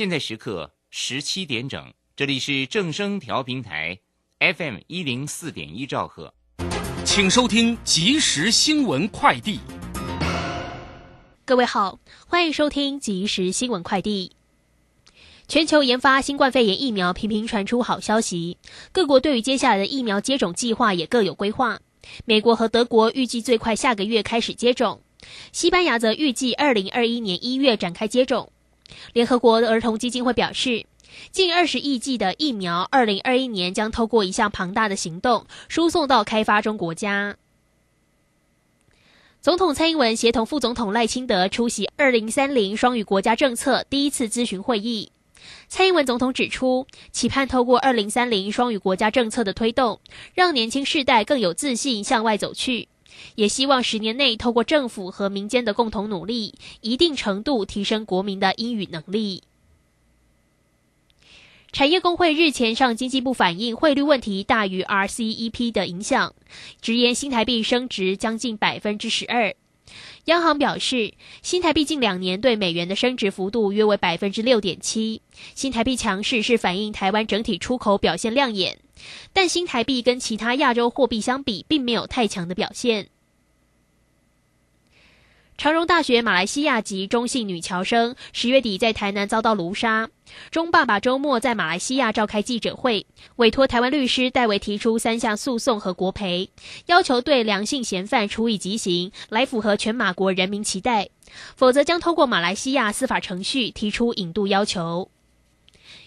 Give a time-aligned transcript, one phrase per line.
[0.00, 3.98] 现在时刻十七点整，这里是正声调频台
[4.38, 6.32] FM 一零四点一兆赫，
[7.04, 9.60] 请收听即时新闻快递。
[11.44, 14.32] 各位好，欢迎收听即时新闻快递。
[15.46, 18.56] 全球研发新冠肺炎疫苗频频传出好消息，
[18.92, 21.78] 各国对于接下来的疫苗接种计划也各有规划。
[22.24, 25.02] 美国和德国预计最快下个月开始接种，
[25.52, 28.50] 西班牙则预计二零二一年一月展开接种。
[29.12, 30.86] 联合国儿童基金会表示，
[31.30, 37.36] 近二十亿剂的疫苗，二零二一年将透过一项庞大的行动输送到开发中国家。
[39.40, 45.12] 总统蔡英文协同副总统赖清德出席二零三零双语国家政策第一次咨询会议。
[45.66, 49.98] 蔡英文总统指出，期盼透过二零三零双语国家政策的推动，
[50.34, 52.88] 让年轻世代更有自信向外走去，
[53.34, 59.42] 也希望十年内透过政府和民间的共同努力，一定程度提升国民的英语能力。
[61.72, 66.34] 产业工会日前向经济部反映汇率问题大于 RCEP 的影响，
[66.80, 69.54] 直言新台币升值将近百分之十二。
[70.30, 75.22] 央行表示，新台币近两年对美元的升值幅度约为百分之六点七。
[75.56, 78.78] 新台币强势是反映台湾整体出口表现亮眼，
[79.32, 83.08] 但新台币跟其他亚洲货币相比，并没有太强的表现。
[85.60, 90.08] 长荣大学马来西亚籍中性女侨生十月底在台南遭到卢杀，
[90.50, 96.48] 中爸爸周末在马来西亚召开记者会，委托台湾律师代为提出三项诉讼和国赔，
[96.86, 101.10] 要求对良性嫌犯处以极刑，来符合全马国人民期待，
[101.54, 105.10] 否则将通过马来西亚司法程序提出引渡要求。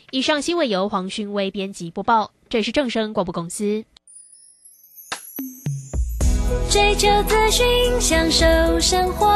[0.10, 3.86] 以上新闻由黄勋威编辑播报，这是正声广播公司。
[6.70, 7.66] 追求资讯，
[8.00, 8.46] 享受
[8.80, 9.30] 生活。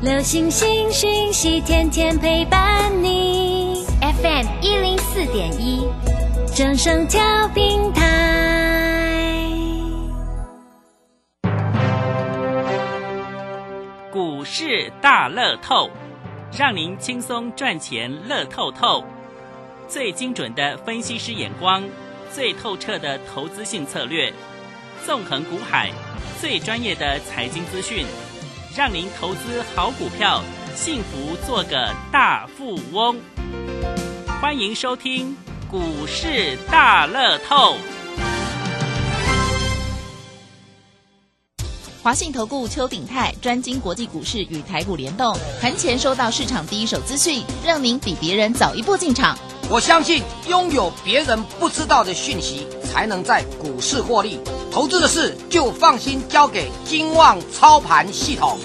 [0.00, 3.84] 流星星讯息，天天陪伴你。
[4.00, 5.86] FM 一零四点一，
[6.54, 8.04] 正声调平台。
[14.12, 15.90] 股市大乐透，
[16.56, 19.04] 让您轻松赚钱乐透透。
[19.88, 21.82] 最精准的分析师眼光，
[22.32, 24.32] 最透彻的投资性策略。
[25.04, 25.90] 纵横股海，
[26.40, 28.06] 最专业的财经资讯，
[28.76, 30.42] 让您投资好股票，
[30.74, 33.16] 幸福做个大富翁。
[34.40, 35.36] 欢迎收听
[35.70, 37.76] 股市大乐透。
[42.02, 49.36] 华信投顾邱鼎泰专精国际股市与台股联动，盘前收到市场第一手资讯，让您比别人早一步进场。
[49.70, 54.40] 我相信拥有别人不知道的讯息，才能在股市获利。
[54.72, 58.58] 投资的事就放心交给金旺操盘系统。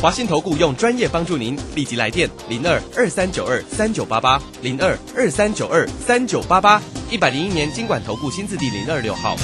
[0.00, 9.34] 华信投顾用专业帮助您，立即来电零二二三九二三九八八零二二三九二三九八八一百零一年经管投顾新字第零二六号。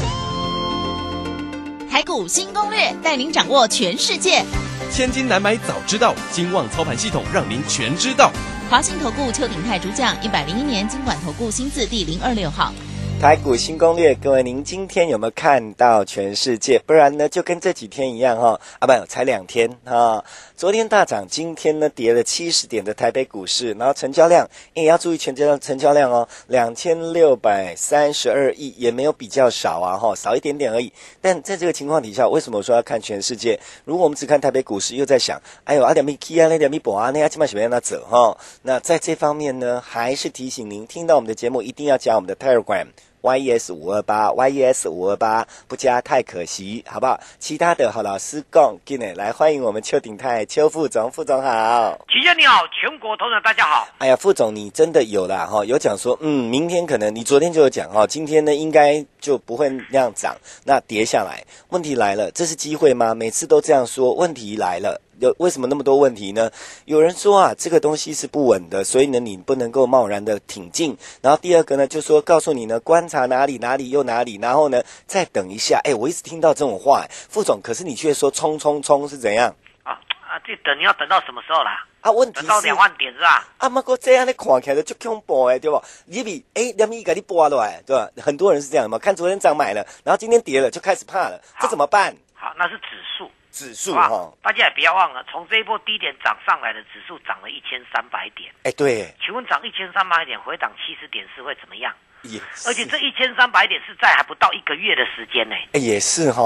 [1.91, 4.45] 台股新攻略，带您掌握全世界。
[4.93, 8.31] 千金难买早知道，金旺操盘系统让您全知道。
[8.69, 12.73] 华信投顾邱鼎泰主讲，一百零一年经管投顾新字第零二六号。
[13.21, 16.79] 台股新攻略，各位，您今天有没有看到全世界？
[16.87, 20.25] 不然呢，就跟这几天一样哈，啊，不，才两天啊。
[20.57, 30.91] 昨天大涨，今天呢跌了七十点的台北股市，然后成交量也要注意全交成交量哦，两千六百三十二亿，也没有比较少啊哈，少一点点而已。
[31.21, 33.61] 但在这个情况底下，为什么我说要看全世界？
[33.85, 38.35] 如果我们只看台北股市，又在想，哎呦，阿点米 K 啊，那点米博啊，那要起码什么样的走哈？
[38.63, 42.87] 那在这方面呢，还是提醒您，听到我们的节目一定要加我们的 Telegram。
[43.23, 47.21] Yes 五二八，yes 五二八，不加太可惜，好不好？
[47.39, 51.99] 其他的好老师讲，进来来欢迎我们邱鼎泰邱副总，副总好。
[52.09, 53.89] 齐先你好，全国同仁大家好。
[53.99, 61.45] 哎呀，副总你真的有啦哈，有讲说，嗯，明天可能你昨天就有讲哈，今天呢应该就不会那样涨，那跌下来。
[61.69, 63.15] 问题来了，这是机会吗？
[63.15, 65.01] 每次都这样说，问题来了。
[65.21, 66.51] 有为什么那么多问题呢？
[66.87, 70.97] 有人说啊，这个东西是不稳的，所以呢，你不能够贸然的挺进。
[71.21, 75.79] 然后第二个呢，就说告诉你呢，观察哪里哪里又哪里，然后呢，再等一下。
[75.85, 79.55] 哎，我一直听到这种话，副总，可是你却说冲冲冲是怎样？
[79.83, 79.93] 啊
[80.27, 81.85] 啊，这等你要等到什么时候啦？
[82.01, 83.47] 啊，问题是到两万点是吧？
[83.59, 85.83] 啊，不过这样的看起来就恐怖哎，对不？
[86.07, 88.09] 你比哎，两米给你拨落来，对吧？
[88.23, 92.17] 很多人是这样的嘛，看昨天涨买了，然后今天跌了就开始怕了，这怎么办？
[92.35, 93.31] 好，那是指数。
[93.51, 98.53] 指数哈，大家也不要忘了，从这一波低点涨上来的指数涨了一千三百点。
[98.65, 101.93] 哎，对，请问涨一千三百点，回档七十点是会怎么样？
[102.23, 105.55] 也，而且这一千三百点是在还不到一个月的时间呢。
[105.73, 106.43] 哎，也是哈。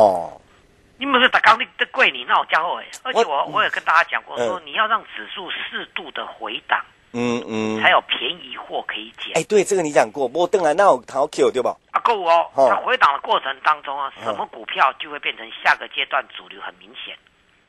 [0.96, 2.86] 你们是打刚的的贵，你那我家伙哎。
[3.02, 9.32] 而且我我也跟大家讲过，说你要让指数适度的回档，嗯嗯，才有便宜货可以捡。
[9.36, 11.76] 哎，对，这个你讲过，波邓来那有淘 Q 对吧？
[11.92, 12.50] 啊，够哦。
[12.54, 17.16] 哦它回档的过程当中啊，什么股票就会变成下个阶段主流，很明显。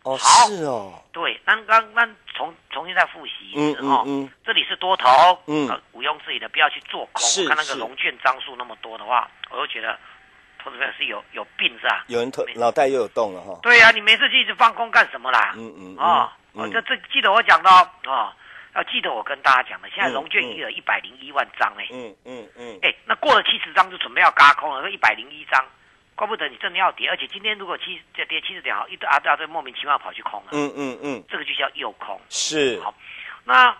[0.03, 2.06] 哦，是哦，对，那那那
[2.36, 4.03] 重重新再复习一嗯次哦。
[4.06, 5.07] 嗯嗯，这里是多头，
[5.47, 7.24] 嗯呃毋庸置疑的，不要去做空。
[7.47, 9.97] 看那个是融券张数那么多的话，我就觉得
[10.63, 12.06] 投资者是有有病是吧？
[12.07, 13.57] 有人头脑袋又有洞了哈。
[13.63, 15.53] 对呀、你没事就一直放空干什么啦？
[15.57, 17.69] 嗯嗯哦，嗯哦，这这记得我讲的
[18.06, 18.31] 哦，
[18.75, 25.66] 哦，要记得我跟大家讲的，现在嗯融券余额一百零一万张哎，嗯嗯嗯，哎，那过了七十张就准备要嘎空了，那一百零一张，
[26.16, 32.19] 怪不得你真的要跌，而且今天如果七再跌七十点好，一大大堆莫名其妙跑去空了，嗯嗯嗯，这个就叫诱空。
[32.30, 32.94] 是，好
[33.45, 33.75] 那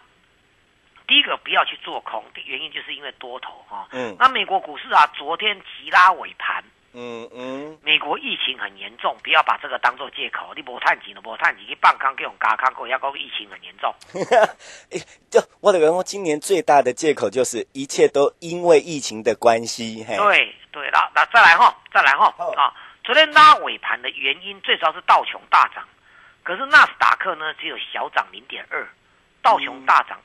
[1.08, 3.88] 第一个不要去做空，原因就是因为多头哈。
[3.92, 4.16] 嗯。
[4.18, 6.64] 那美国股市啊，昨天急拉尾盘，
[6.98, 10.54] 嗯嗯，美国疫情很严重，不要把这个当做借口。
[10.56, 13.94] 你无探钱了，无探钱，去放空给我们加空，给要讲疫情很严重。
[14.92, 14.98] 哎，
[15.30, 22.74] 就我的员工，今年最大的借口就是一切都因为疫情的关系，嘿，对对，那那再来哈，再来哈好啊！
[23.04, 25.84] 昨天拉尾盘的原因，最主要是道琼大涨，
[26.44, 28.88] 可是纳斯达克呢只有小涨零点二，
[29.42, 30.18] 道琼大涨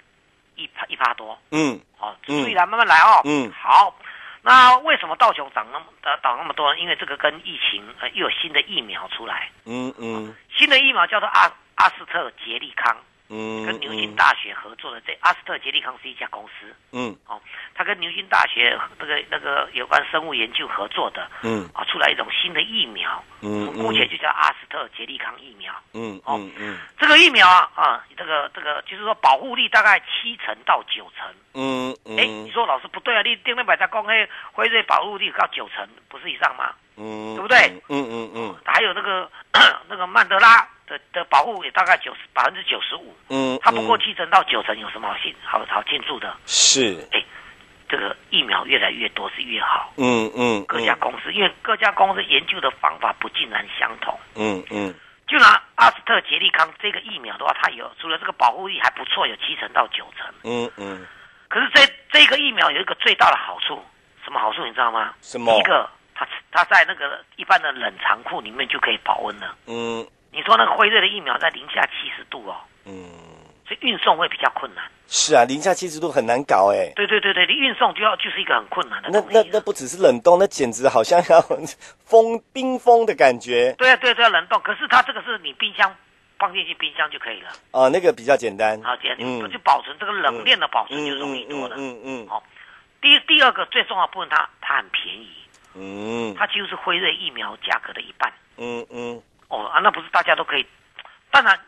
[0.54, 1.36] 一趴一趴多。
[1.50, 3.20] 嗯好，嗯注意来，慢慢来哦。
[3.24, 3.92] 嗯好。
[4.42, 6.72] 那为什么道琼涨那么呃涨那么多？
[6.72, 6.78] 呢？
[6.80, 10.34] 因为这个跟疫情呃又有新的疫苗出来，嗯嗯。
[10.56, 12.96] 新的疫苗叫做阿阿斯特捷利康，
[13.30, 15.00] 嗯，跟牛津大学合作的。
[15.06, 17.40] 这阿斯特捷利康是一家公司，嗯哦，
[17.74, 25.72] 他跟牛津大学那个那个有关生物研究合作的，嗯啊，出来一种新的疫苗，嗯目前就叫阿斯特捷利康疫苗。
[25.94, 31.26] 嗯嗯嗯这个疫苗啊啊，这个这个就是说保护力大概七成到九成。
[31.54, 36.74] 嗯哎、你嗯说老师不对啊，你定那百家公黑辉瑞保护力到九成，不是以上吗？
[36.96, 39.30] 嗯，对不对嗯嗯嗯还有那个
[39.88, 46.36] 那个曼德拉的的保护也大概九十百分之九十五，嗯，它不过嗯七成到九成，有什么好庆好好庆祝的？
[46.46, 46.96] 是，
[47.88, 49.92] 这个疫苗越来越多是越好。
[49.96, 54.18] 嗯嗯，各家公司，因为各家公司研究的方法不尽然相同。
[54.34, 54.92] 嗯嗯
[55.26, 60.26] 就拿阿斯特捷利康这个疫苗的话，它有除了这个保护力还不错，有七成到九成。
[60.42, 61.06] 嗯嗯，
[61.48, 63.80] 可是这这个疫苗有一个最大的好处，
[64.24, 65.14] 什么好处你知道吗？
[65.20, 69.56] 什么第一个，它它在那个一般的冷藏库里面就可以保温了。
[69.66, 72.56] 嗯你说那个辉瑞的疫苗在零下七十度哦，
[72.86, 72.92] 嗯，
[73.66, 74.84] 所以运送会比较困难。
[75.06, 76.92] 是啊，零下七十度很难搞哎。
[76.94, 79.20] 对对对对，你运送就要就是一个很困难的那。
[79.32, 81.40] 那那不只是冷冻， 那简直好像要
[82.04, 84.60] 封冰封的感觉对啊对啊对啊，冷冻。
[84.62, 85.92] 可是它这个是你冰箱
[86.38, 88.80] 放进去冰箱就可以了，哦，那个比较简单。
[88.82, 91.74] 好，简单嗯就就保存这个冷链的保存就容易多了。
[91.76, 92.42] 嗯嗯好
[93.02, 95.28] 第第二个最重要的部分，它它很便宜，
[95.74, 98.32] 嗯它几乎是辉瑞疫苗价格的一半。
[98.58, 99.20] 嗯嗯
[99.50, 100.64] 哦啊，那不是大家都可以？
[101.30, 101.58] 当然，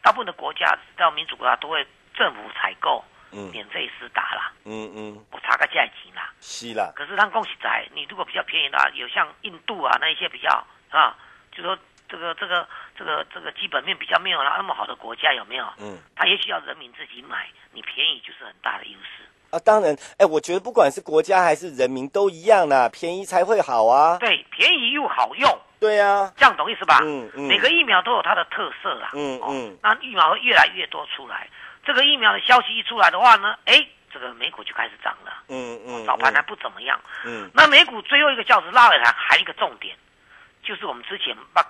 [0.00, 6.32] 大部分的国家到民主国家都会政府采购，嗯免费施打啦，嗯嗯，我查个价钱啦。
[6.40, 10.48] 是啦，可是他恭喜仔，你如果比较便宜的、啊，有像印度啊那一些比较
[10.90, 11.16] 啊，
[11.52, 11.76] 就说
[12.08, 15.66] 这个这个这个这个基本面比较没有那么好的国家有没有？
[15.78, 19.23] 嗯他也许要人民自己买，你便宜就是很大的优势。
[19.54, 24.18] 啊，当然，哎，我觉得不管是国家还是人民都一样啦，便宜才会好啊。
[24.18, 26.98] 对，便宜又好用，对啊，这样懂意思吧？
[27.04, 29.10] 嗯嗯每个疫苗都有它的特色啦。
[29.12, 31.48] 哦嗯嗯那疫苗会越来越多出来，
[31.86, 35.30] 这个疫苗的消息一出来的话呢，哎，这个美股就开始涨了。
[35.48, 36.98] 嗯嗯，早盘还不怎么样。
[37.24, 39.96] 嗯那美股最后一个教室拉尾盘还有一个重点，
[40.64, 41.62] 就是我们之前把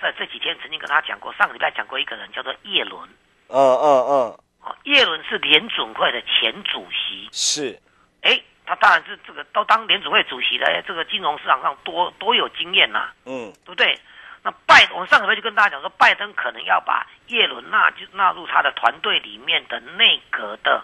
[0.00, 3.08] 在这几天曾经跟他讲过，上个礼拜讲过一个人叫做叶伦。
[3.48, 7.28] 嗯嗯嗯，哦，叶伦是联准会的前主席。
[7.32, 7.80] 是，
[8.22, 13.98] 哎，他当然是这个都当联准会主席的，哎这个金融市场上多多有经验呐、嗯对不对？
[14.42, 20.82] 那拜，我们上个月就跟大家讲说，拜登可能要把叶伦纳就纳入他的团队里面的内阁的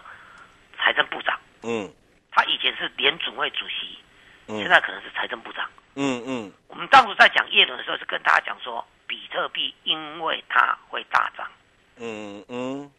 [0.77, 1.39] 财政部长。
[1.63, 1.91] 嗯
[2.31, 3.97] 他以前是联准会主席，
[4.47, 5.67] 嗯现在可能是财政部长。
[5.95, 11.47] 嗯嗯我们当初在讲叶伦的时候，是跟大家讲说，比特币因为它会大涨，
[11.99, 12.91] 嗯嗯，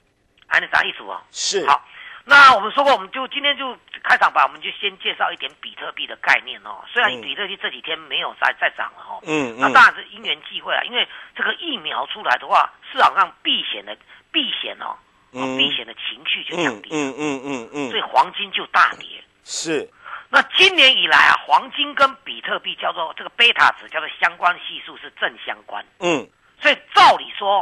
[0.48, 1.20] 按你啥意思哦？
[1.30, 1.86] 是，好，
[2.24, 6.84] 那我们说过，我们就今天就开场吧，我们就先介绍一点比特币的概念哦。
[6.92, 7.20] 虽然嗯。
[7.22, 9.60] 比特币这几天没有再再涨了哦，嗯嗯。
[9.60, 13.96] 那当然是因缘际会啊，因为这个疫苗出来的话，市场上避险的
[14.32, 14.96] 避险哦，
[15.32, 19.22] 避险的情绪就降低，嗯嗯嗯嗯嗯，所以黄金就大跌。
[19.44, 19.88] 是，
[20.30, 26.26] 那今年以来啊，黄金跟比特币叫做这个贝塔值叫做相关系数是正相关，嗯。
[26.60, 27.60] 所以照理说，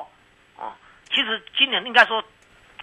[0.56, 0.72] 哦，
[1.10, 2.24] 其实今年应该说，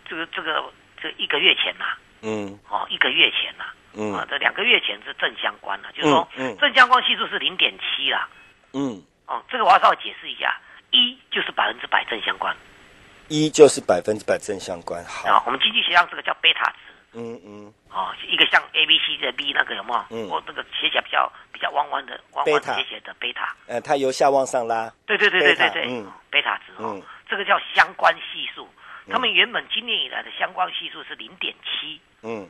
[0.07, 0.63] 这个这个
[1.01, 1.85] 这一个月前呐、
[2.21, 2.59] 嗯。
[2.69, 4.13] 哦，一个月前呐、嗯。
[4.13, 6.53] 啊，这两个月前是正相关了，就是说嗯。
[6.53, 8.27] 嗯正相关系数是零点七啦，
[8.73, 10.59] 嗯，哦，这个我要稍微解释一下，
[10.91, 12.55] 一就是百分之百正相关，
[13.27, 15.03] 一就是百分之百正相关。
[15.05, 16.77] 好，啊，我们经济学上这个叫贝塔值。
[17.15, 20.05] 嗯嗯，哦，一个像 A B C 的 B 那个有没有？
[20.09, 20.27] 嗯。
[20.29, 23.55] 或那个写起来比较比较弯弯的弯弯斜斜的贝塔。
[23.67, 24.91] 呃，它由下往上拉。
[25.05, 26.11] 对对对对对对，贝塔嗯。
[26.31, 27.03] 贝塔值哦，嗯。
[27.29, 28.67] 这个叫相关系数。
[29.09, 32.49] 他们原本今年以来的相关系数是零点七，嗯。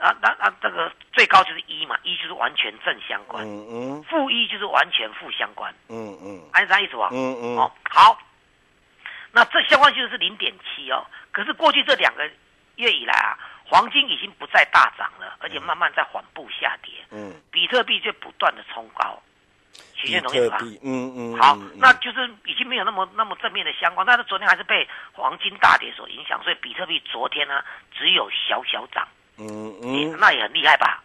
[0.00, 4.02] 啊，那那这个最高就是一嘛，一就是完全正相关，嗯嗯。
[4.04, 6.40] 负一就是完全负相关，嗯嗯。
[6.54, 7.10] 按啥意思吧？
[7.12, 7.58] 嗯嗯。
[7.58, 8.18] 哦，好，
[9.32, 12.26] 那这相关系数是零点七哦，可是过去这两个
[12.76, 13.36] 月以来啊，
[13.66, 19.22] 黄金已经不再大涨了，而且慢慢在缓步下跌，嗯，比特币却不断的冲高，
[19.94, 20.58] 曲比线同意思吧？
[20.82, 27.62] 嗯嗯，好嗯，那就是已经没有那么那么正面的相关，但是昨天还是被黄金大跌所影响，所以比特币昨天呢
[27.96, 29.06] 只有小小涨，
[29.38, 29.46] 嗯
[29.82, 31.02] 嗯，嗯那也很厉害吧？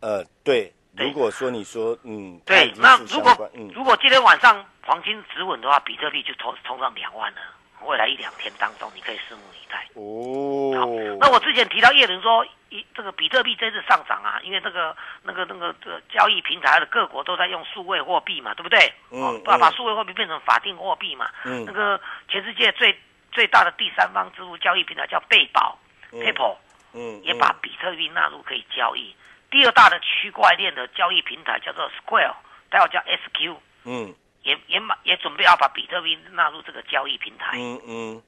[0.00, 0.72] 呃，对。
[0.94, 7.40] 如果说你说，嗯，对，那如果如果今天晚上黄金止稳的话，比特币就冲冲上两万了。
[7.86, 9.86] 未来一两天当中，你可以拭目以待。
[9.94, 18.92] 哦，那我之前提到叶伦说，一这个比特币这次上涨啊，因为这个那个那个这个交易平台的各国都在用数位货币嘛，对不对？
[19.10, 21.30] 嗯哦把把嗯数位货币变成法定货币嘛。
[21.44, 22.98] 嗯那个全世界最
[23.30, 25.78] 最大的第三方支付交易平台叫贝宝、
[26.12, 26.56] 嗯 PayPal，
[26.94, 29.14] 嗯也把比特币纳入可以交易。
[29.50, 32.34] 第二大的区块链的交易平台叫做 Square，
[32.70, 37.56] 待会叫 SQ，嗯也也买也准备要把比特币纳入这个交易平台。
[37.58, 38.22] 嗯嗯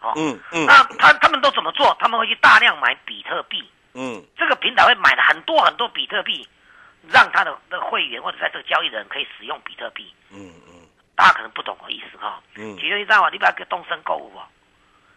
[0.00, 1.94] 哦，嗯嗯那他他们都怎么做？
[2.00, 6.48] 他们会去大量买比特币，嗯这个平台会买了很多很多比特币，
[7.08, 10.14] 让他的的会员或者在这个交易的人可以使用比特币。
[10.30, 12.40] 嗯嗯大家可能不懂我意思哈。
[12.56, 14.40] 嗯，举例子嘛，你不要跟东升购物哦，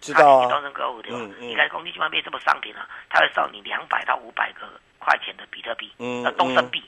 [0.02, 1.18] 知道啊，东升购物对吧？
[1.18, 4.68] 嗯嗯你看公司基本上卖这么商品啊，他会送你两百到五百个
[5.00, 6.84] 块钱的比特币，嗯那，东升币，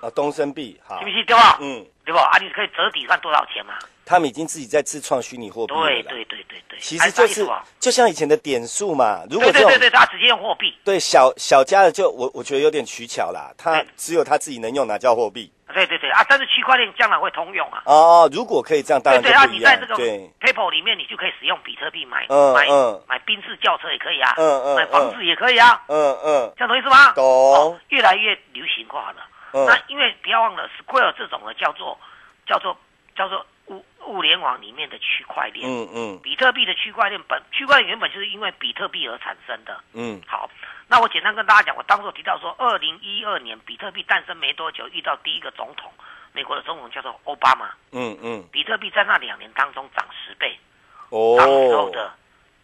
[0.00, 1.58] 啊，东升币，好是不，是对吧？
[1.60, 2.28] 嗯，对吧？
[2.32, 3.74] 啊，你可以折抵算多少钱嘛？
[4.04, 7.44] 他们已经自己在自创虚拟货币了对对对对对，其实就是
[7.80, 10.72] 就像以前的点数嘛，如果对对对对，他直接用货币。
[10.84, 15.50] 对小小家的就我我觉得有点取巧啦，他只有他自己能用，哪叫货币？
[15.74, 17.82] 对对对啊，但是区块链将来会通用啊。
[17.84, 19.84] 哦，如果可以这样，当对对啊，你在这。
[19.86, 22.66] 个对，PayPal 里面，你就可以使用比特币买买
[23.08, 27.12] 买宾士轿车也可以啊，嗯嗯买房子也可以啊，嗯嗯这样懂意思吗？
[27.14, 29.16] 懂哦越来越流行化了。
[29.52, 31.98] 嗯那因为不要忘了，Square 这种的叫做
[32.46, 32.76] 叫做
[33.14, 35.68] 叫做物物联网里面的区块链。
[35.68, 39.80] 嗯嗯比特币的区块链本区块链原本就是因为比特币而产生的。
[39.92, 40.50] 嗯好，
[40.88, 45.90] 那我简单跟大家讲，我当时提到说，二零一二年比特币诞生没多久，遇到第一个总统，
[46.32, 50.58] 美国的总统叫做奥巴马，嗯嗯，比特币在那两年当中涨十倍。
[51.08, 52.12] 哦当时候哦，的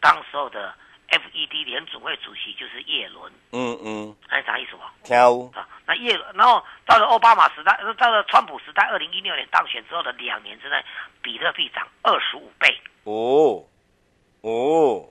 [0.00, 0.74] 当时候的
[1.12, 4.80] FED 联准会主席就是耶伦，嗯嗯，哎，啥意思哦？
[5.04, 10.82] 挑，啊，那耶，然后到了奥巴马时代，呃到了川普时代，二零一六年当选之后的两年之内，
[11.20, 12.80] 比特币涨二十五倍。
[13.04, 13.62] 哦
[14.40, 15.06] 哦，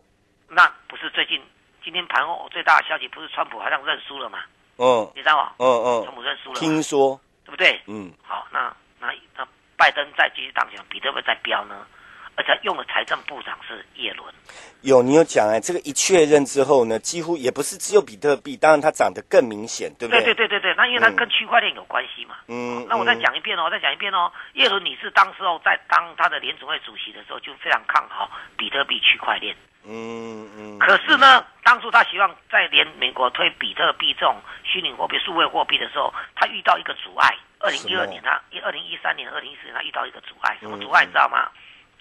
[0.49, 1.39] 那不是最近
[1.83, 4.39] 今天盘后最大的消息，不是川普好像认输了嘛？
[4.77, 5.53] 嗯你知道吗？
[5.59, 7.79] 嗯嗯，川普认输了嘛，听说，对不对？
[7.85, 11.85] 嗯好，那那那拜登再继续当选，比特币再飙呢？
[12.35, 14.33] 而且用的财政部长是耶伦，
[14.81, 22.37] 有你有讲哎，这个一确认之后呢，几乎也不是只有比特币，当然它涨得更明显，对不对对对对对对，那因为它嗯跟区块链有关系嘛。
[22.47, 24.31] 嗯，那我再嗯讲一遍哦，我再讲一遍哦。
[24.53, 29.55] 耶伦女士当时候在当她的联储会主席的时候，就非常看好比特币区块链。
[29.83, 37.35] 嗯嗯，可是呢，当初她希望在连美国推比特币这种虚拟货币、数位货币的时候，她遇到一个阻碍。
[37.59, 41.05] 二零一二年，她二零一三年、二零一四年，她遇到一个阻碍，什么阻碍？
[41.05, 41.49] 嗯你知道吗？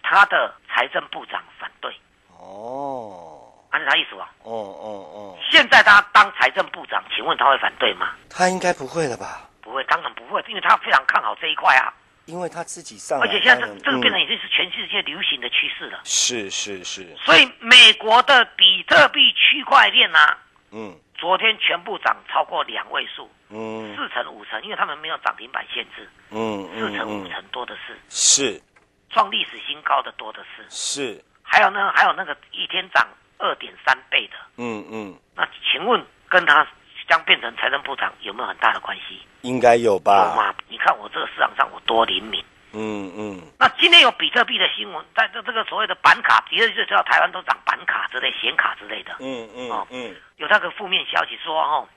[0.02, 1.94] 她的财政部长反对，
[2.38, 4.28] 哦按照啥意思啊？
[4.42, 8.14] 哦哦哦，现在他当财政部长，请问他会反对吗？
[8.28, 9.48] 他应该不会了吧？
[9.62, 11.94] 不会，当然不会，因为他非常看好这一块啊。
[12.26, 16.00] 因为他自己上，而且现在这这个变成嗯已经是全世界流行的趋势了。
[16.04, 20.38] 是是是，所以美国的比特币区块链啊，
[20.70, 28.62] 嗯昨天全部涨超过两位数，嗯四成五成，因为他们没有涨停板限制，嗯四成五成多的是，是
[29.10, 30.64] 创历史新高的多的是。
[30.70, 33.06] 是，还有呢，还有那个一天涨
[33.38, 36.66] 二点三倍的，嗯嗯，那请问跟他
[37.08, 39.20] 将变成财政部长有没有很大的关系？
[39.42, 40.34] 应该有有吧？
[40.36, 40.54] 吗？
[40.68, 42.44] 你看我这个市场上我多灵敏。
[42.72, 49.16] 嗯嗯那今天有比特币的新闻，在这这个所谓的板卡，比如就知道台湾都涨板卡之类、显卡之类的。
[49.18, 51.88] 嗯嗯哦嗯嗯有那个负面消息说哦，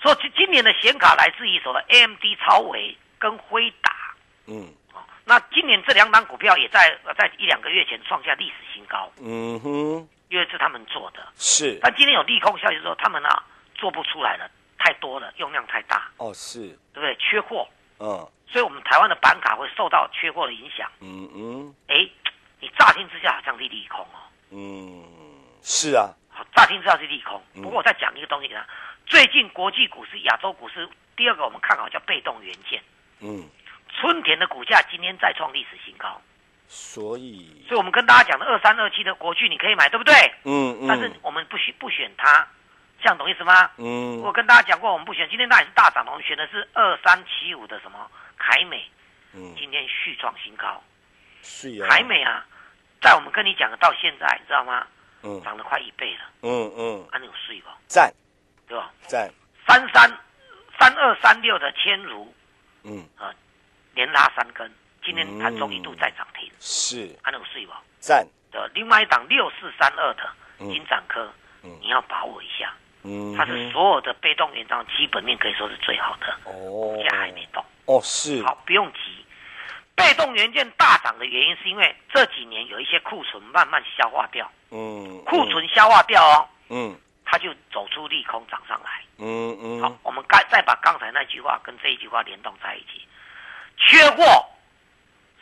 [0.00, 3.90] 说今今年的显卡来自于所谓 AMD 超维跟辉达
[4.46, 4.77] 嗯哦。
[5.28, 11.20] 那今年这两档股票也在呃在一两个月前创下历史新高，嗯哼，因为是他们做的。
[11.36, 11.78] 是。
[11.82, 13.44] 但今天有利空消息说他们啊
[13.74, 17.14] 做不出来了，太多了，用量太大，哦是，对不对？
[17.16, 17.68] 缺货，
[17.98, 18.26] 嗯。
[18.50, 20.90] 所以我们台湾的板卡会受到缺货的影响。
[21.00, 22.08] 嗯嗯，哎，
[22.60, 25.04] 你乍听之下好像是利空哦，嗯，
[25.62, 27.38] 是啊，好，乍听之下是利空。
[27.52, 27.60] 嗯。
[27.60, 28.64] 不过我再讲一个东西呢，
[29.04, 32.82] 最近国际股市、亚洲股市，第二个我们看好叫被动元件。
[33.20, 33.44] 嗯，
[34.00, 36.20] 春田的股价今天再创历史新高，
[36.68, 40.14] 所以，所以我们跟大家讲的二三二七的国巨你可以买，对不对？
[40.44, 42.46] 嗯但是嗯我们不选不选它，
[43.00, 43.70] 这样懂意思吗？
[43.76, 48.88] 嗯我跟大家讲过，我们不选，今天那也是大涨，我们选的是二三七五的什么凯美，
[49.34, 50.82] 嗯，今天续创新高。
[51.42, 52.46] 是啊，凯美啊，
[53.00, 54.86] 在我们跟你讲的到现在，你知道吗？
[55.24, 57.68] 嗯涨了快一倍了，嗯嗯，啊，你有睡不？
[57.88, 58.12] 赞
[58.68, 58.92] 对吧？
[59.08, 59.28] 赞，
[59.66, 60.08] 三三
[60.78, 62.32] 三二三六的千如
[62.84, 63.04] 嗯
[63.98, 67.12] 连拉三根，今天盘中一度再涨停，是。
[67.20, 67.72] 啊，那有睡不？
[67.98, 70.22] 赞，的，另外一档六四三二的
[70.60, 70.70] 嗯。
[70.70, 71.28] 金展科，
[71.64, 71.78] 嗯。
[71.82, 76.52] 你要把握一下，嗯，它是所有的被动元章基本面可以说是最好的，哦。
[76.94, 77.60] 股价还没动。
[77.86, 79.00] 哦是，好，不用急。
[79.96, 86.96] 被动元件大涨的原因是因为这几年有一些库存慢慢消化掉，嗯，库存消化掉哦，嗯。
[87.24, 89.02] 它就走出利空涨上来。
[89.18, 89.82] 嗯嗯。
[89.82, 93.06] 好，我们该再把刚才那句话跟这一句话联动在一起，
[93.78, 94.44] 缺货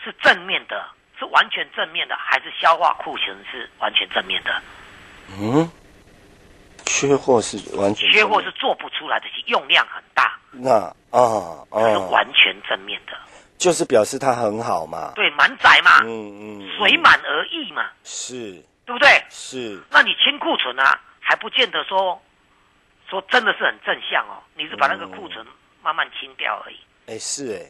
[0.02, 0.84] 是正面的，
[1.18, 4.62] 是完全正面的，还是消化库存是完全正面的？
[5.40, 5.68] 嗯，
[6.84, 10.70] 缺货是完全缺货是做不出来的，是用量很大，那
[11.10, 13.12] 啊是啊，完全正面的。
[13.58, 18.62] 就是表示它很好嘛，对，满载嘛，嗯嗯，水满而溢嘛，是。
[18.86, 19.20] 对不对？
[19.30, 22.22] 是，那你清库存啊，还不见得说
[23.10, 25.44] 说真的是很正向哦，你是把那个库存
[25.82, 26.78] 慢慢清掉而已。
[27.08, 27.66] 哎是哎，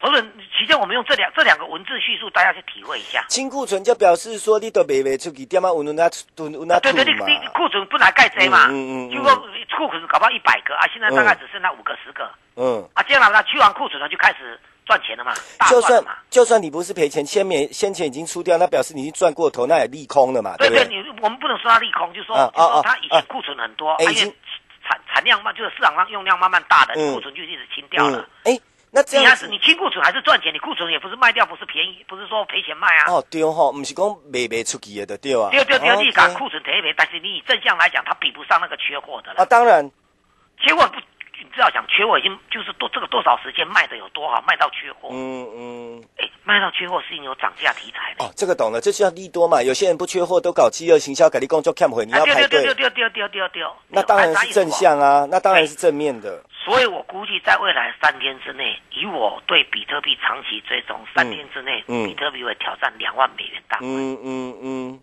[0.00, 3.24] 同仁，期间我们用这两这两个文字叙述，大家去体会一下。
[3.28, 9.34] 清库存就表示说你都卖卖出去，点啊，有那那吞有那吐对对，你，你库存本来盖贼嘛，嗯嗯嗯结果
[9.76, 12.88] 库存搞不好一百个啊，现在大概只剩那五个十个嗯。
[12.94, 16.16] 啊，这样呢，去完库存呢就开始赚钱了嘛，大就算嘛。
[16.30, 24.36] 就算你不是赔钱，先免先前已经出掉，那表示你已经赚过头，那也利空了嘛，对对，你我们不能说它利空，就说啊就说啊它以前库存很多，哎已经啊因为
[24.88, 28.26] 产产量慢，就是市场上用量慢慢大的，嗯库存就一直清掉了。
[28.44, 33.12] 嗯，哎，那这样子你还是你清库存还是赚钱，你库存也不是卖掉，不是便宜，不是说赔钱卖啊。
[33.12, 35.50] 哦对哦，不是讲卖卖出去的对对啊。
[35.50, 39.42] 对对对，你 OK 把库存赔一赔，但是你以正向来讲，它比不上那个缺货的了。
[39.42, 39.84] 啊，当然，
[40.58, 40.96] 缺货不，
[41.38, 45.10] 你知道讲缺货已经就是多这个多少时间卖的有多好，卖到缺货。
[45.12, 48.24] 嗯嗯，哎，卖到缺货是因为有涨价题材的。
[48.24, 49.62] 哦，这个懂了，这就叫利多嘛。
[49.62, 53.62] 有些人不缺货，都搞饥饿行销，给你工作看回，你要排队，对对对对对对。
[53.88, 56.42] 那当然是正向啊，那当然是正面的。
[56.64, 63.78] 所以我估计在未来三天之内，以我对比特币长期追踪，三天之内，嗯比特币会挑战两万美元大。
[63.82, 65.00] 嗯嗯嗯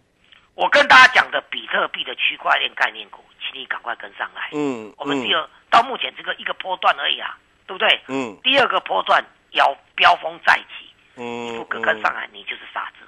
[0.55, 4.49] 我跟大家讲的比特币的区块链概念股，请你赶快跟上来。
[4.53, 8.01] 嗯，我们第二到目前这个一个波段而已啊，对不对？
[8.07, 13.05] 嗯第二个波段要飙风再起，嗯不跟跟上来，你就是傻子。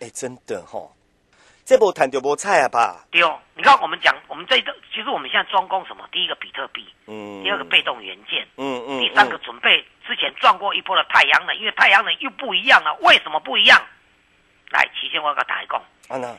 [0.00, 0.92] 哎，真的吼，
[1.64, 3.04] 这波谈就无菜啊吧？
[3.10, 6.08] 对哦，你看我们讲，我们这个其实我们现在专攻什么？
[6.10, 12.92] 第一个比特币，嗯，第二个被动元件，嗯嗯，第三个准备之前赚过一波的太阳能，因为太阳能又不一样了。
[13.02, 13.80] 为什么不一样？
[14.70, 16.36] 来，期先我要跟大家讲，啊那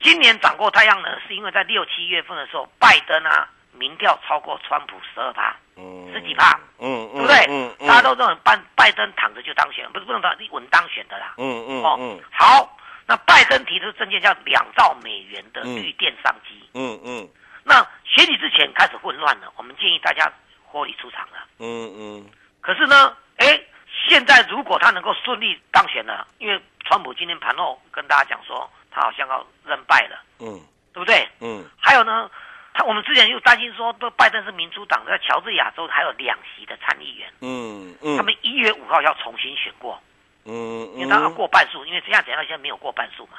[0.00, 7.36] 今年涨过太阳能，是因为在六七月份的时候，拜登啊民调超过川普十二趴，嗯十几趴，嗯对不对？
[7.48, 11.34] 嗯嗯，大家都认为拜拜登躺着就当选，不是不能当稳当选的啦。
[11.38, 16.68] 嗯嗯哦嗯，好，那拜登提出证件叫两兆美元的绿电商机。
[16.74, 17.28] 嗯嗯
[17.64, 20.32] 那选举之前开始混乱了，我们建议大家
[20.64, 21.46] 获利出场了。
[21.58, 22.26] 嗯嗯
[22.60, 23.60] 可是呢，哎，
[24.08, 30.60] 现在如果他能够顺利当选了，因为川普今天盘后跟大家讲说，他好像要认败了，嗯
[30.92, 31.28] 对不对？
[31.40, 32.30] 嗯还有呢，
[32.76, 39.98] 他我们之前又担心说，这拜登是民主党，在乔治亚州还有两席的参议员，嗯嗯，他们一月五号要重新选过，
[40.44, 43.38] 嗯因为他要过半数，因为这样怎样现在没有过半数嘛。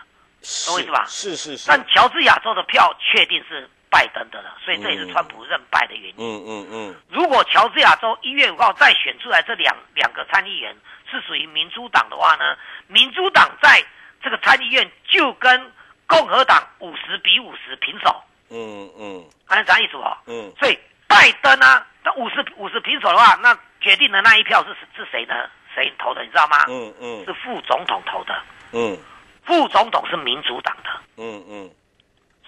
[0.65, 1.05] 懂我意思吧？
[1.05, 6.15] 是是是，但乔治亚州的票确定是拜登的了，所以这也是川普认败的原因。
[6.17, 6.95] 嗯嗯嗯。
[7.09, 10.75] 如果乔治亚州一月五号再选出来这两两个参议员
[11.11, 13.83] 是属于民主党的话呢，民主党在
[14.23, 15.71] 这个参议院就跟
[16.07, 20.17] 共和党五十比五十平手，嗯嗯看啥意思哦？
[20.27, 25.33] 嗯所以拜登呢，那五十五十平手的话，那决定的那一票是是谁呢？
[25.73, 26.23] 谁投的？
[26.23, 26.65] 你知道吗？
[26.67, 28.41] 嗯嗯是副总统投的，
[28.73, 28.97] 嗯
[29.45, 30.89] 副总统是民主党的。
[31.17, 31.69] 嗯嗯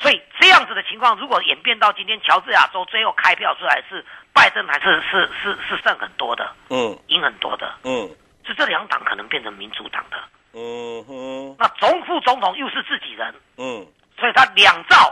[0.02, 8.10] 所以这样子的情况，如果演变到今天乔治亚州最后开票出来是拜登还是是是是胜很多的，嗯赢很多的，嗯
[8.46, 10.18] 是这两党可能变成民主党的。
[10.54, 13.86] 嗯哼那总副总统又是自己人，嗯，
[14.18, 15.09] 所以他两兆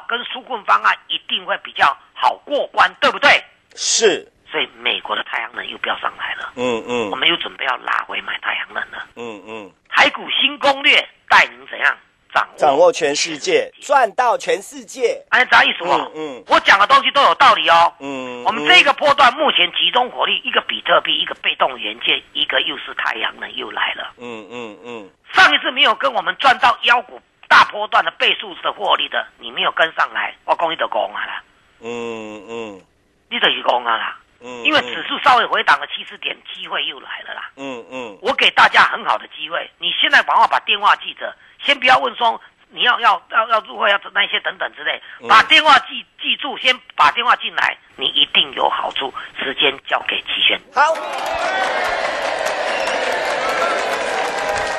[0.48, 3.30] 困方案一定会比较好过关，对不对？
[3.76, 9.06] 是，所以美国的太阳能又飙上来了，嗯嗯我们又准备要拉回买太阳能了。
[9.16, 11.98] 嗯嗯台股新攻略带您怎样
[12.34, 15.24] 掌握掌握全世界，赚到全世界。
[15.30, 16.12] 哎，啥意思哦？
[16.16, 17.94] 嗯嗯我讲的东西都有道理哦。
[18.00, 24.14] 嗯，我们这个波段目前集中火力，一个比特币，一个被动元件，一个又是太阳能又来了。
[24.18, 31.44] 嗯嗯嗯上一次没有跟我们赚到腰股大波段的倍数的获利的，你没有跟上来，我讲你就讲啊啦，
[31.82, 32.82] 嗯嗯
[33.30, 34.18] 你就是讲啊啦。
[34.40, 37.50] 嗯，因为指数稍微回档了七十点，机会又来了啦。
[37.56, 49.12] 嗯嗯我给大家很好的机会，你现在赶快把电话记着，先不要问说你要要要要入会要那些等等之类，嗯把电话记记住，先把电话进来，你一定有好处。
[49.40, 50.60] 时间交给齐轩。
[50.72, 50.94] 好。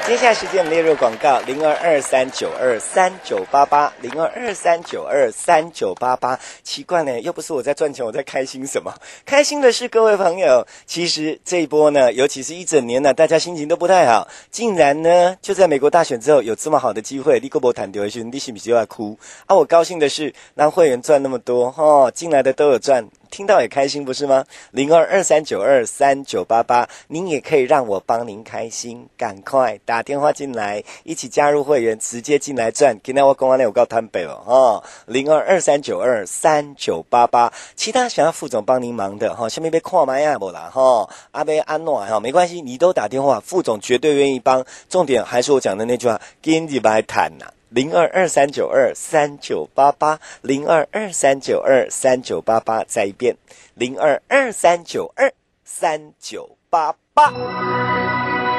[0.08, 6.40] 接下来时间我们列入广告：零二二三九二三九八八，零二二三九二三九八八。
[6.62, 8.90] 奇怪呢，又不是我在赚钱，我在开心什么？
[9.26, 19.18] 开心的是各位朋友，其实这一波呢，尤其是一整年呢，大家心情都不太好，竟然呢，就在美国大选之后有这么好的机会，立刻波谈丢回去，你是不是就要哭？
[19.44, 23.06] 啊，我高兴的是，让会员赚那么多，哦，进来的都有赚。
[23.30, 24.44] 听到也开心，不是吗？
[24.72, 32.98] 零二二三九二三九八八，您也可以让我帮您开心，赶快打电话进来，一起加入会员，直接进来赚。
[33.02, 37.52] 今天我公安内有告摊北了，哈，零二二三九二三九八八。
[37.76, 44.64] 其他想要副总帮您忙的哈，下面被看麦呀不啦哈，阿贝安诺哈，没关系，你都打电话，副总绝对愿意帮。
[44.88, 47.46] 重点还是我讲的那句话，跟你来谈呐。
[47.70, 53.36] 零二二三九二三九八八，零二二三九二三九八八，再一遍，
[53.74, 55.32] 零二二三九二
[55.64, 57.97] 三九八八。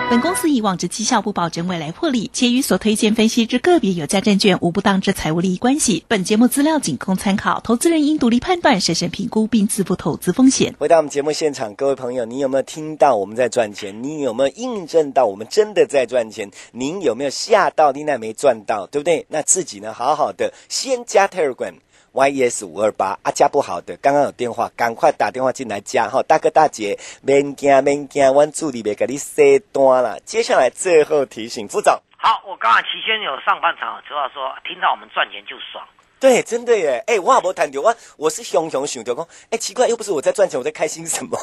[0.09, 6.03] 本公司以往之绩效不保证未来获利，且与所推荐分析之个别有价证券无不当之财务利益关系。
[6.07, 10.73] 本节目资料仅供参考，投资人应独立判断、审慎评估并自负投资风险。
[10.79, 14.01] 回到我们节目现场，各位朋友，你有没有听到我们在赚钱？
[14.01, 16.49] 你有没有印证到我们真的在赚钱？
[16.71, 17.91] 您有没有吓到？
[17.91, 19.27] 你那没赚到，对不对？
[19.29, 21.75] 那自己呢，好好的先加 Telegram。
[22.13, 30.19] YES 五二八啊，加不好的，刚刚有电话，赶快打电话进来加哈，大哥大姐，免惊免惊，我助理别给你塞单了。
[30.21, 35.85] 接下来最后提醒副总，好，我刚才齐轩有上半场主要说，听到我们赚钱就爽。
[36.19, 37.01] 对，真的耶！
[37.07, 41.37] 哎，我也没谈到，我我是熊熊想到讲，哎，奇怪，又不是我在赚钱，我在开心什么？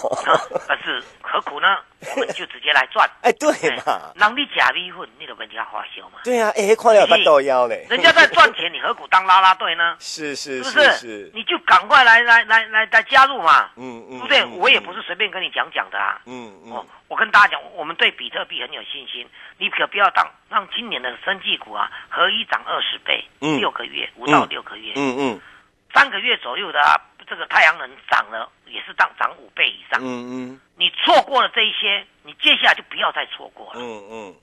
[0.68, 1.66] 但 是何苦呢？
[2.14, 3.08] 我们就直接来赚。
[3.22, 3.50] 哎，对
[3.86, 4.12] 嘛？
[4.14, 6.18] 让你假逼混，你都跟人家花销嘛。
[6.22, 7.86] 对啊，哎，看了把豆腰嘞。
[7.88, 9.96] 人家在赚钱，你何苦当啦啦队呢？
[9.98, 11.30] 是是是不是？
[11.34, 13.70] 你就赶快来来来来来加入嘛。
[13.76, 14.44] 嗯嗯，对不对？
[14.60, 16.20] 我也不是随便跟你讲讲的啊。
[16.26, 16.72] 嗯嗯。
[16.72, 24.92] 哦，我跟大家讲，我们对比特币很有信心，你可不要当让今年的生技股啊，合一涨二十倍，六个月，五到六个月。
[24.96, 25.40] 嗯嗯。
[25.94, 26.92] 三个月左右的、啊、
[27.26, 29.98] 这个太阳能涨了，也是涨涨五倍以上。
[30.02, 33.80] 嗯嗯，你错过了这一些，你接下来就不要再错过了。
[33.80, 34.34] 嗯嗯，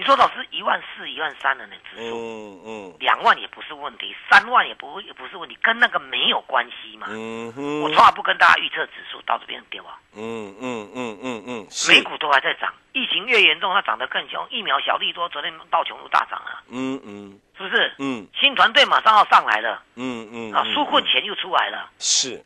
[0.00, 7.06] 你说老师一万四、一万三的那指数，嗯嗯，两万也不是问题，三万也不也不是问题，跟那个没有关系嘛。
[7.10, 10.00] 嗯哼，我从来不跟大家预测指数到这边对吧？
[10.16, 14.42] 嗯嗯嗯嗯嗯，美股都还在涨，疫情越严重，它涨得更凶。
[14.48, 16.62] 疫苗小利多，昨天道琼斯大涨啊。
[16.70, 17.94] 嗯嗯，是不是？
[17.98, 19.82] 嗯，新团队马上要上来了。
[19.96, 21.90] 嗯嗯，啊，纾困钱又出来了。
[21.98, 22.42] 是，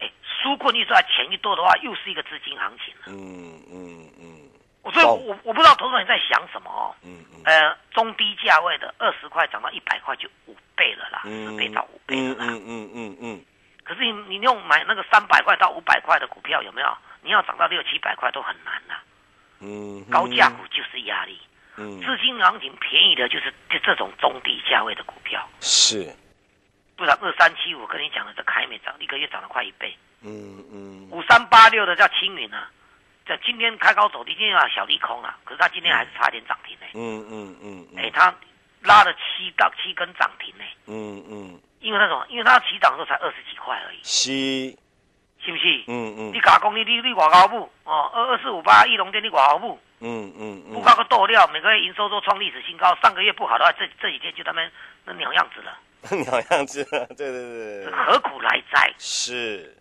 [0.00, 3.04] 哎，纾困一出来，钱一多的话，又是一个资金行情了。
[3.06, 4.47] 嗯嗯嗯。
[4.90, 6.94] 所以我我不知道投资人在想什么哦。
[7.02, 7.42] 嗯嗯。
[7.44, 12.46] 呃，中低价位的二十块涨到一百块就五倍了啦，四倍到五倍了啦。
[12.48, 13.44] 嗯嗯嗯嗯。
[13.84, 16.96] 可是你你用买那个三百块到五百块的股票有没有？
[17.22, 18.94] 你要涨到六七百块都很难呐。
[19.60, 20.04] 嗯。
[20.10, 21.40] 高价股就是压力。
[21.76, 22.00] 嗯。
[22.00, 25.48] 资金行情便宜的就是就这种中低价位的股票。
[25.60, 26.14] 是。
[26.96, 29.96] 不然二三七五跟你讲的这凯美涨一个月涨了快一倍。
[30.22, 31.08] 嗯嗯。
[31.10, 32.70] 五三八六的叫青云啊。
[33.28, 36.86] 这今天开高走低，今天啊小利空啊，可是它今天还是差点涨停呢。
[36.94, 37.86] 嗯嗯嗯。
[37.94, 38.34] 哎，它
[38.80, 40.64] 拉了七到七根涨停呢。
[40.86, 41.60] 嗯嗯。
[41.80, 43.98] 因为那种，因为它起涨的时候才二十几块而已。
[44.02, 44.74] 是。
[45.44, 45.84] 是不是？
[45.88, 46.32] 嗯嗯。
[46.32, 47.70] 你加工你你你外高不？
[47.84, 49.78] 哦，二二四五八翼龙店你外高不？
[50.00, 50.72] 嗯嗯嗯。
[50.72, 52.96] 不靠个豆料，每个月营收都创历史新高。
[53.02, 54.72] 上个月不好的话，这这几天就他们
[55.04, 55.78] 那鸟样子了。
[56.16, 57.92] 鸟样子，了对对对。
[57.92, 58.90] 何苦来哉？
[58.98, 59.76] 是。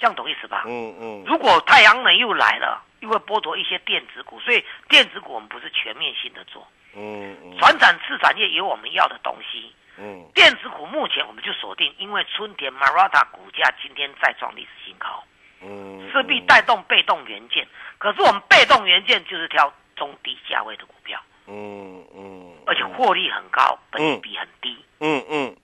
[0.00, 0.64] 这样懂意思吧？
[0.66, 1.24] 嗯嗯。
[1.26, 6.66] 如果太阳能又来了，又会剥夺一些电子股，所以电子股我们不是全面性的做。
[6.94, 7.58] 嗯嗯。
[7.58, 9.72] 船产次产业有我们要的东西。
[9.98, 10.24] 嗯。
[10.34, 15.22] 电子股目前我们就锁定，因为春田 Marata 股价今天再创历史新高。
[15.60, 16.10] 嗯。
[16.10, 21.20] 势必带动被动元件，可是我们被动元件就是挑中低价位的股票。
[21.46, 22.54] 嗯嗯。
[22.66, 24.82] 而且获利很高，本益比很低。
[25.00, 25.56] 嗯嗯。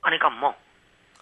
[0.00, 0.54] 啊，你干嘛？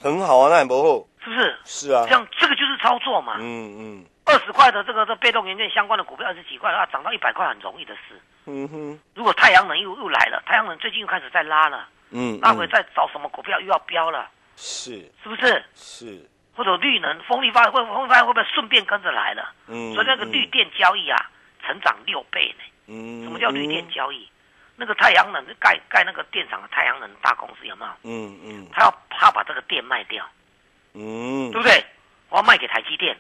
[0.01, 1.05] 很好啊，那也不好。
[1.29, 1.59] 是不是？
[1.65, 2.05] 是啊。
[2.07, 3.37] 这样这个就是操作嘛。
[3.39, 4.05] 嗯嗯。
[4.25, 8.21] 二十块的这个这被动元件相关的股票，二十几块的话涨到一百块很容易的事。
[8.45, 15.65] 嗯哼，如果太阳能又又来了，太阳能最近又开始在拉了，嗯，那会再找什么股票又要飙了，是是不是？
[15.75, 19.53] 是，或者绿能、风力发会风力发电会不会顺便跟着来了？
[19.67, 21.31] 嗯，所以那个绿电交易啊，
[21.65, 22.65] 成长六倍呢。
[22.89, 24.29] 嗯，什么叫绿电交易？
[24.77, 27.93] 那个太阳能盖盖那个电厂的太阳能大公司有没有？
[28.05, 30.25] 嗯嗯他要怕把这个电卖掉，
[30.99, 31.85] 嗯，对不对？
[32.29, 33.17] 我要卖给台积电，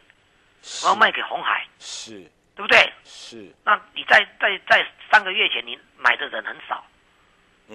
[0.82, 2.28] 我要卖给红海，是。
[2.56, 2.92] 对不对？
[3.04, 6.84] 是，那你在在在三个月前你买的人很少，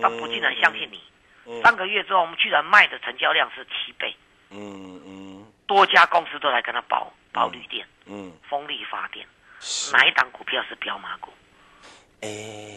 [0.01, 1.01] 他不竟然相信你。
[1.45, 1.61] 嗯。
[1.61, 4.13] 三个月之后，我们居然卖的成交量是七倍，
[4.49, 5.45] 嗯嗯。
[5.67, 9.25] 多家公司都来跟他保保绿电、嗯，风力发电，
[9.93, 11.31] 哪一档股票是标马股？
[12.19, 12.27] 哎，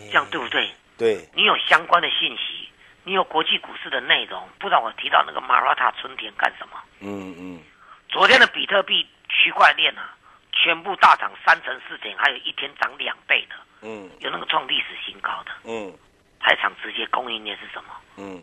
[0.07, 0.71] 这样对不对？
[0.97, 2.69] 对，你有相关的信息，
[3.07, 6.83] 你有国际股市的内容，不然我提到那个马拉塔春天干什么？
[6.99, 7.63] 嗯嗯
[8.09, 10.17] 昨天的比特币区块链啊，
[10.53, 15.53] 全部大涨三成四成，还有一天涨两倍的，嗯有那个创历史新高的。
[15.63, 15.97] 嗯
[16.41, 17.95] 台厂直接供应链是什么？
[18.17, 18.43] 嗯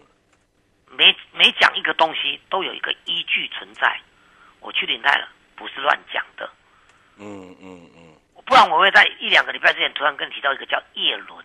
[0.90, 4.00] 每每讲一个东西都有一个依据存在。
[4.62, 6.50] 我去领泰了，不是乱讲的，
[7.18, 11.44] 嗯嗯嗯，不然我会在一两个礼拜之前突然跟你提到一个叫叶伦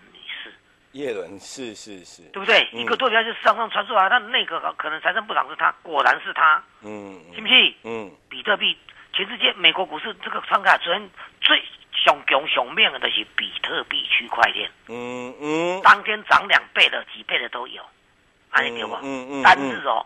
[0.99, 2.69] 叶伦是是是，对不对？
[2.73, 7.73] 嗯一个多礼拜就上上传出来，他那个可能财政部长是他，果然是他，嗯，信不信？
[7.85, 8.77] 嗯比特币，
[9.13, 11.09] 全世界美国股市这个创下昨天
[11.41, 11.57] 最
[12.05, 17.81] 上强上面的就是比特币区块链，嗯嗯，当天涨两倍的、几倍的都有，
[18.51, 18.99] 安利对吧？
[19.05, 20.05] 嗯嗯，单日哦，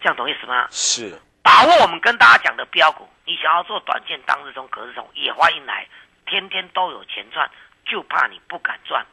[0.00, 0.68] 这样懂意思吗？
[0.70, 5.84] 是，把握我们跟大家讲的标股，你想要做短线、当日冲、隔日冲，也欢迎来，
[6.26, 7.50] 天天都有钱赚，
[7.84, 9.04] 就怕你不敢赚。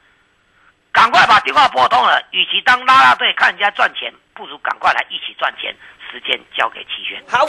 [0.92, 5.76] 赶快把电话拨通了，与其当拉拉队看人家赚钱，不如赶快来一起赚钱。
[6.12, 7.24] 时间交给齐轩。
[7.30, 7.46] 好。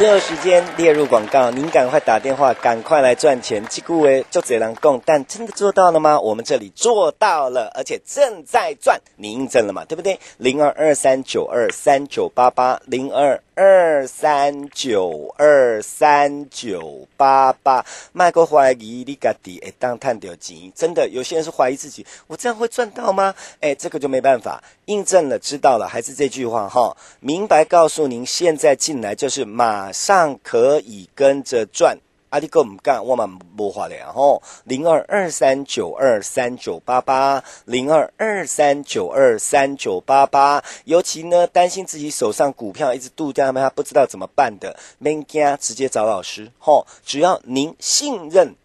[0.00, 3.62] 最后时间列入广告，您赶快打电话，赶快来赚钱。
[3.68, 6.18] 这顾为就这样供，但真的做到了吗？
[6.18, 8.98] 我们这里做到了，而且正在赚。
[9.16, 9.84] 你印证了嘛？
[9.84, 10.18] 对不对？
[10.38, 17.84] 零二二三九二三九八八，零二二三九二三九八八。
[18.14, 23.34] 卖个怀疑你家己会当探到钱，真的有些人是怀疑自己，我这样会赚到吗？
[23.60, 24.64] 哎，这个就没办法。
[24.90, 31.96] 印证了，知道了，还是这句话哈，明白告诉您，现在进来就是马上可以跟着赚。
[32.30, 34.42] 阿弟哥唔干，我们不话了吼。
[34.64, 40.64] 零二二三九二三九八八，零二二三九二三九八八。
[40.84, 46.84] 尤其呢，担心自己手上股票一直度掉，他不知道怎么办的，免惊，直接找老师吼。
[47.04, 48.56] 只要您信任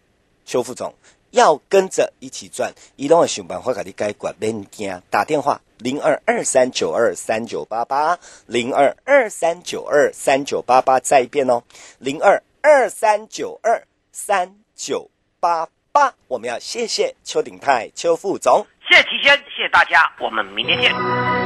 [0.44, 0.92] 邱副总。
[1.32, 5.02] 要跟着一起赚，移动会想办法给你解决，免惊。
[5.10, 11.62] 打电话零二二三九二三九八八，零二二三九二三九八八，再一遍哦，
[11.98, 16.14] 零二二三九二三九八八。
[16.28, 21.45] 我们要谢谢邱鼎泰邱副总，谢谢齐轩，谢谢大家，我们明天见。